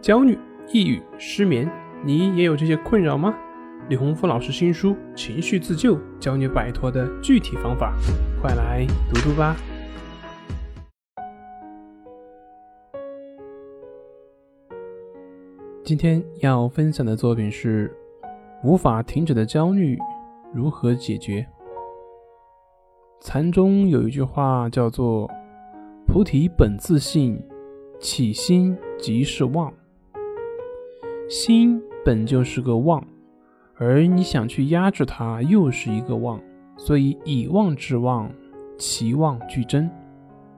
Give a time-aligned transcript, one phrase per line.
[0.00, 0.38] 焦虑、
[0.72, 1.70] 抑郁、失眠，
[2.02, 3.34] 你也有这些困扰吗？
[3.90, 7.94] 李洪福老师新书《情绪自救》教你摆脱的具体方法，
[8.40, 9.54] 快来读读吧。
[15.84, 17.94] 今天要分享的作品是
[18.66, 19.98] 《无法停止的焦虑
[20.54, 21.42] 如何解决》。
[23.20, 25.30] 禅中有一句话叫做
[26.08, 27.38] “菩提本自性，
[27.98, 29.70] 起心即是妄”。
[31.30, 33.06] 心本就是个妄，
[33.76, 36.40] 而你想去压制它，又是一个妄，
[36.76, 38.28] 所以以妄制妄，
[38.76, 39.88] 其妄俱真。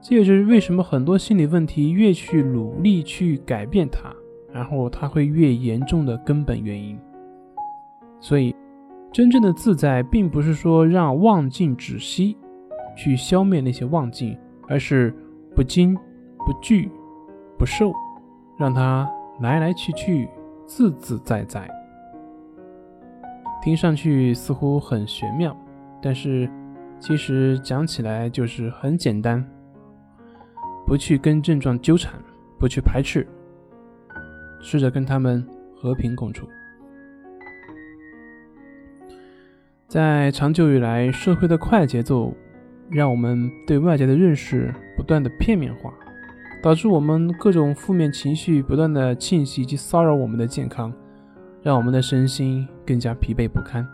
[0.00, 4.10] 这也就是为什么很多心理问题越去努力去改变它，
[4.50, 6.98] 然后它会越严重的根本原因。
[8.18, 8.56] 所以，
[9.12, 12.38] 真正的自在，并不是说让妄境止息，
[12.96, 14.34] 去消灭那些妄境，
[14.66, 15.14] 而是
[15.54, 15.94] 不惊、
[16.38, 16.90] 不惧、
[17.58, 17.92] 不受，
[18.56, 19.06] 让它
[19.42, 20.26] 来来去去。
[20.66, 21.68] 自自在在，
[23.62, 25.56] 听上去似乎很玄妙，
[26.02, 26.50] 但是
[26.98, 29.44] 其实讲起来就是很简单。
[30.86, 32.20] 不去跟症状纠缠，
[32.58, 33.26] 不去排斥，
[34.60, 35.42] 试着跟他们
[35.74, 36.46] 和平共处。
[39.88, 42.34] 在长久以来，社会的快节奏
[42.90, 45.90] 让我们对外界的认识不断的片面化。
[46.64, 50.90] 导致我们各种负面情绪不断的侵袭及骚扰我们的健康，
[51.62, 53.86] 让我们的身心更加疲惫不堪。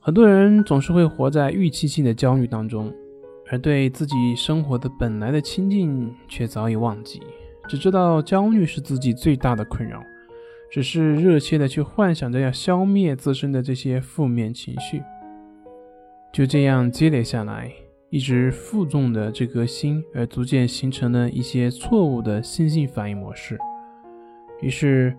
[0.00, 2.90] 很多人总是会活在预期性的焦虑当中，
[3.50, 7.20] 而对自己生活的本来的清静却早已忘记，
[7.68, 10.02] 只知道焦虑是自己最大的困扰，
[10.70, 15.02] 只是热切的去幻想着要消灭自身的这些负面情绪，
[16.32, 17.70] 就这样积累下来。
[18.12, 23.58] 一直负重的这颗心，而逐渐形成了一些错误的心性反应模式。
[24.60, 25.16] 于是，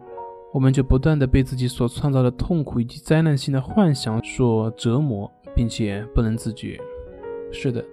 [0.53, 6.79] 我们就不断的被自己所创造的痛苦以及灾难性的幻想所折磨，并且不能自觉。
[7.51, 7.83] 是的，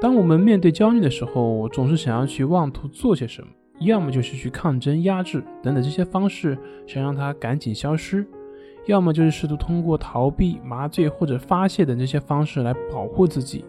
[0.00, 3.48] 当我们面对焦虑的时候，总是想要去妄图做些什么，
[3.80, 6.56] 要么就是去抗争、压制等等这些方式，
[6.86, 8.24] 想让它赶紧消失；
[8.86, 13.62] 要么就是试图通过逃避、麻醉或者发泄等这些方式来保护自己。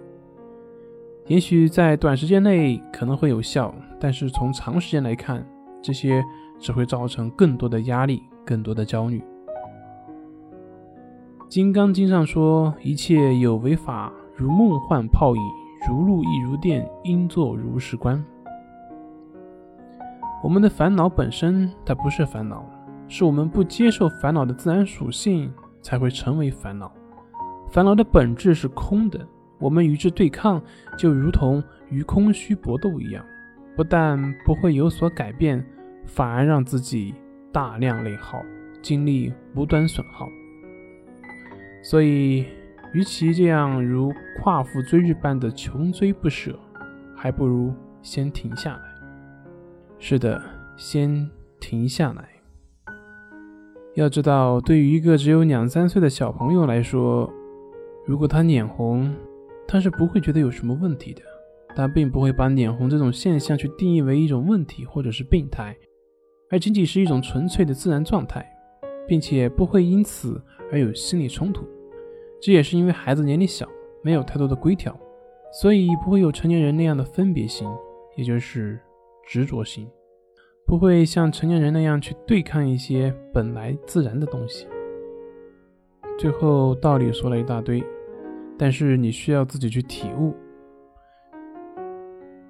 [1.28, 5.46] 也许在短时间内可能会有效，但是从长时间来看，
[5.82, 6.22] 这些
[6.60, 9.20] 只会造成更多的压力、更多的焦虑。
[11.48, 15.42] 《金刚经》上说：“一切有为法，如梦幻泡影，
[15.88, 18.22] 如露亦如电，应作如是观。”
[20.44, 22.66] 我们的烦恼本身它不是烦恼，
[23.08, 26.92] 是我们不接受烦恼的自然属性才会成为烦恼。
[27.70, 29.26] 烦恼的本质是空的。
[29.64, 30.62] 我们与之对抗，
[30.98, 33.26] 就如同与空虚搏斗一样，
[33.78, 35.66] 不但不会有所改变，
[36.06, 37.14] 反而让自己
[37.50, 38.44] 大量内耗，
[38.82, 40.28] 精力无端损耗。
[41.82, 42.46] 所以，
[42.94, 46.60] 与其这样如夸父追日般的穷追不舍，
[47.16, 48.84] 还不如先停下来。
[49.98, 50.42] 是的，
[50.76, 51.30] 先
[51.62, 52.28] 停下来。
[53.96, 57.32] 要知道，对于一个只有两三岁的小朋友来说，
[58.06, 59.14] 如果他脸红，
[59.68, 61.22] 他是不会觉得有什么问题的，
[61.76, 65.76] 但并不会把脸红这种现象去定义为一种问题或者是病态，
[66.50, 68.46] 而仅仅是一种纯粹的自然状态，
[69.08, 70.42] 并且不会因此
[70.72, 71.66] 而有心理冲突。
[72.42, 73.68] 这也是因为孩子年龄小，
[74.04, 74.96] 没有太多的规条，
[75.52, 77.68] 所以不会有成年人那样的分别心，
[78.16, 78.80] 也就是
[79.26, 79.88] 执着心，
[80.68, 84.68] 不会像成年人那样去对抗一些本来自然的东西。
[86.20, 87.84] 最后道理说了一大堆。
[88.58, 90.34] 但是你需要自己去体悟，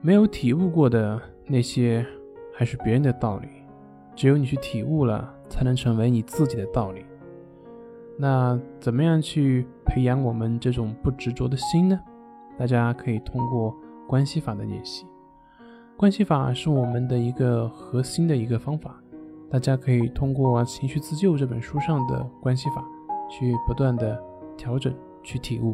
[0.01, 2.05] 没有体悟过的那些
[2.53, 3.47] 还是别人的道理，
[4.15, 7.05] 只有你去体悟了，才能成为你自己的道理。
[8.17, 11.99] 那怎么样去培养我们这种不执着的心呢？
[12.59, 13.75] 大家可以通过
[14.07, 15.07] 关系法的练习，
[15.97, 19.01] 关系法是我们的一个核心的一个方法，
[19.49, 22.85] 大家可以通过《情绪自救》这本书上的关系法，
[23.31, 24.21] 去不断的
[24.55, 25.73] 调整，去体悟。